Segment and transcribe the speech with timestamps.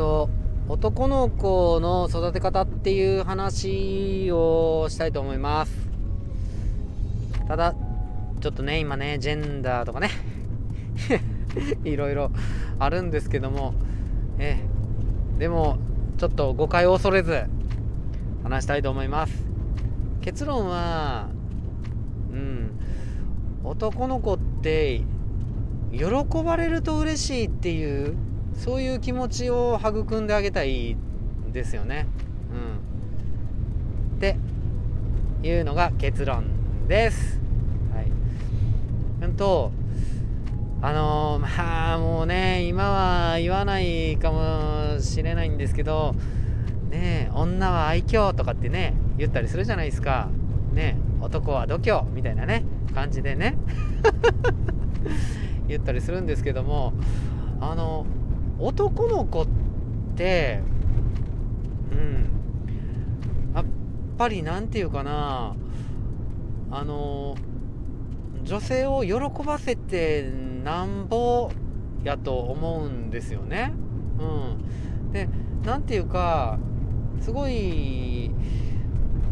[0.00, 0.30] と
[0.66, 5.72] 男の子の育て方っていう話をしたいと思います。
[7.46, 7.74] ただ
[8.40, 10.08] ちょっとね今ねジェンダーとかね
[11.84, 12.30] いろいろ
[12.78, 13.74] あるんですけども
[14.38, 14.56] え
[15.38, 15.76] でも
[16.16, 17.44] ちょっと誤解を恐れず
[18.42, 19.44] 話したいと思います。
[20.22, 21.28] 結論は
[22.32, 22.70] うん
[23.64, 25.02] 男の子って
[25.92, 26.04] 喜
[26.42, 30.96] ばれると嬉しいっていうそういう気持ちを育んであげたい
[31.52, 32.06] ですよね。
[32.52, 34.36] うん、って
[35.42, 37.40] いうのが結論です。
[37.94, 38.06] はい。
[39.24, 39.72] うんと
[40.82, 46.14] あの、まあもうね今は言わないかもしれないんですけど
[46.90, 50.28] ね女は愛嬌とかってね言ったりするじゃないですか。
[50.72, 52.64] ね男は度胸みたいなね
[52.94, 53.58] 感じでね
[55.68, 56.94] 言ったりするんですけども
[57.60, 57.99] あの
[58.60, 59.46] 男の子っ
[60.16, 60.60] て
[61.92, 62.30] うん
[63.54, 63.64] やっ
[64.18, 65.54] ぱり何て言うかな
[66.70, 67.36] あの
[68.44, 70.30] 女性を喜ばせて
[70.64, 71.50] なんぼ
[72.04, 73.72] やと思うんですよね。
[74.18, 75.28] うん、で
[75.64, 76.58] 何て言うか
[77.20, 78.30] すごい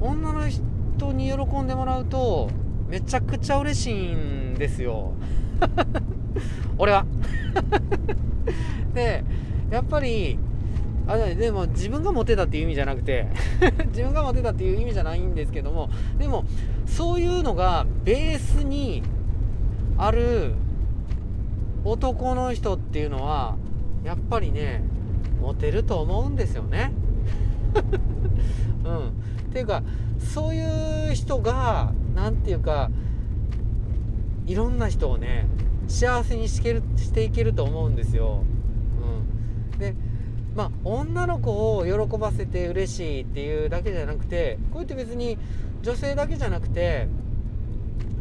[0.00, 2.50] 女の人に喜んでもらうと
[2.88, 5.12] めちゃくちゃ嬉しいんですよ。
[6.78, 7.06] 俺 は
[8.94, 9.24] で
[9.70, 10.38] やっぱり
[11.06, 13.26] あでも自分がモテたっていう意味じゃなくて
[13.88, 16.44] 自分がモテたっていう意味じゃないんですけどもでも
[16.86, 19.02] そういうのがベースに
[19.98, 20.54] ある
[21.84, 23.56] 男の人っていうのは
[24.04, 24.82] やっぱりね
[25.40, 26.92] モテると思うんですよね。
[28.84, 29.82] うん、っていうか
[30.18, 32.90] そういう人が何て言うか
[34.46, 35.46] いろんな人をね
[35.86, 36.60] 幸せにし
[37.12, 38.44] ていけると思うんですよ。
[39.72, 39.94] うん、で
[40.54, 45.38] まあ女の子を喜ばせて嬉しいっていうだけじゃなくてこうやって別に
[45.82, 47.08] 女性だけじゃなくて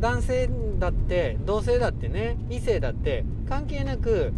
[0.00, 4.32] 男性だって同性だってね異性だって関係なく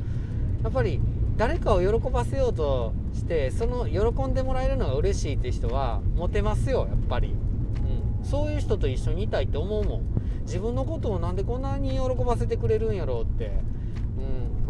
[0.63, 1.01] やっぱり
[1.37, 10.19] 誰かを喜ばせようとしてその喜んでもらえるのが嬉しいって人はモテますよやっぱり、うん、そういう人と一緒にいたいって思うもん。
[10.49, 14.08] 自分のことをなんでこんなに喜ばせてくれるんやろうって、うん、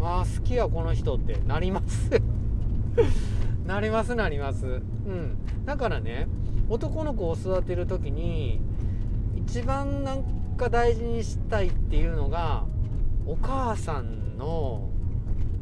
[0.01, 2.09] ああ好きやこの人ってなります。
[3.65, 4.65] なりますなります。
[4.65, 5.37] うん。
[5.65, 6.27] だからね
[6.69, 8.61] 男の子を育てる時に
[9.35, 10.23] 一番なん
[10.57, 12.65] か大事にしたいっていうのが
[13.25, 14.89] お母さんの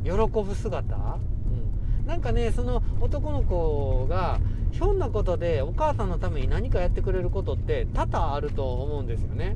[0.03, 4.39] 喜ぶ姿、うん、なんかねその男の子が
[4.71, 9.55] ひょんなことでお母さんのために何かやってくれることって多々あると思うんですよね。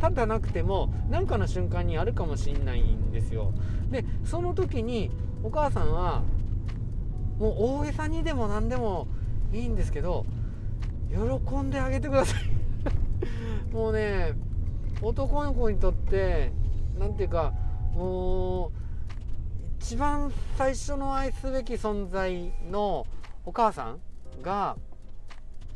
[0.00, 3.52] 立たなくても何かの瞬間にあるかもしんないんですよ。
[3.90, 5.10] でその時に
[5.42, 6.22] お母さんは
[7.38, 9.08] もう大げさにでも何でも
[9.52, 10.26] いいんですけど
[11.10, 12.42] 喜んであげてください。
[13.72, 14.32] もうね
[15.02, 16.52] 男の子にとって
[16.98, 17.52] 何ていうか
[17.94, 18.70] もう
[19.78, 23.06] 一番最初の愛すべき存在の
[23.44, 24.76] お母さんが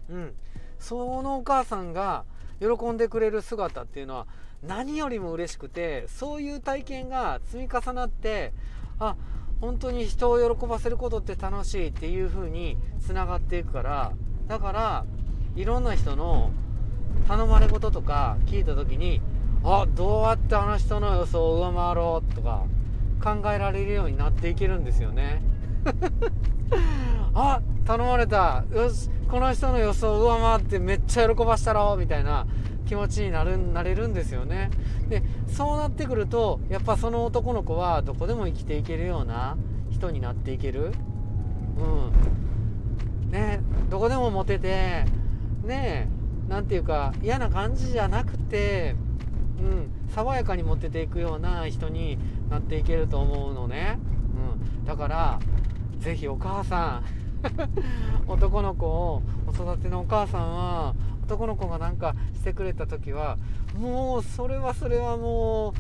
[0.09, 0.35] うん
[0.79, 2.25] そのお母さんが
[2.61, 4.27] 喜んでくれる姿っていうのは
[4.63, 8.53] 何よりも嬉しくてそういう体験が積み重なって
[8.99, 9.17] あ
[9.61, 14.13] 本当に人を喜ばせることって楽しいっていう風につながっていくから
[14.47, 15.05] だから
[15.57, 16.51] いろんな人の
[17.29, 19.21] 頼まれ事とか聞いた時に
[19.63, 22.65] あどうやってあの人の予想を上回ろうとか
[23.23, 25.43] 考えられるようになっていけるんですよね。
[27.35, 32.47] あ頼まれたよしこの人の予想を上回ってめっちゃ喜ばしたろみたいな
[32.87, 34.71] 気持ちになるなれるんですよね。
[35.09, 39.57] でそうなってくるとやっぱその男の子はどこでも生きていけるような
[39.91, 40.93] 人になっていける。
[43.25, 43.31] うん。
[43.33, 45.05] ねどこでもモテて
[45.65, 46.09] ね
[46.49, 48.95] 何ていうか嫌な感じじゃなくて
[49.59, 52.19] うん爽やかにモテていくような人に
[52.51, 53.99] なっていけると思うのね、
[54.79, 55.41] うん、だから
[55.99, 57.24] 是非お母さん
[58.27, 60.95] 男の子をお育てのお母さんは
[61.25, 63.39] 男の子がなんかしてくれた時は
[63.79, 65.75] もうそれはそれはもう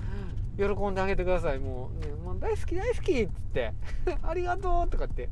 [0.56, 1.58] 喜んであげてください。
[1.58, 3.72] もう,、ね、もう大好き大好きっつって
[4.22, 5.28] ありがとうとかって。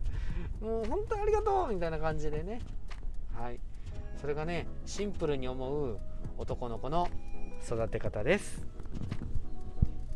[0.61, 2.61] もう本当ありがとうみたいな感じでね。
[3.35, 3.59] はい。
[4.17, 5.99] それがねシンプルに思う
[6.39, 7.09] 男の子の
[7.65, 8.65] 育て方です。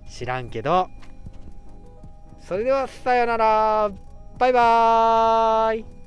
[0.09, 0.89] 知らんけど。
[2.39, 3.91] それではさよなら。
[4.39, 6.06] バイバーイ。